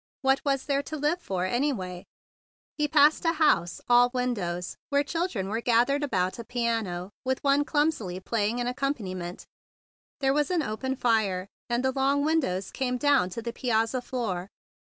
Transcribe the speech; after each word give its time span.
What 0.23 0.41
was 0.43 0.65
there 0.65 0.81
to 0.81 0.97
live 0.97 1.21
for, 1.21 1.45
anyway? 1.45 2.05
He 2.75 2.87
passed 2.87 3.23
a 3.23 3.33
house 3.33 3.79
all 3.87 4.09
windows, 4.11 4.75
where 4.89 5.03
children 5.03 5.47
were 5.47 5.61
gathered 5.61 6.01
about 6.01 6.39
a 6.39 6.43
piano 6.43 7.11
with 7.23 7.43
one 7.43 7.63
clumsily 7.63 8.19
playing 8.19 8.59
an 8.59 8.65
ac¬ 8.65 8.77
companiment. 8.77 9.45
There 10.19 10.33
was 10.33 10.49
an 10.49 10.63
open 10.63 10.95
fire, 10.95 11.47
and 11.69 11.85
the 11.85 11.91
long 11.91 12.25
windows 12.25 12.71
came 12.71 12.97
down 12.97 13.29
to 13.29 13.43
the 13.43 13.53
piazza 13.53 14.01
floor. 14.01 14.49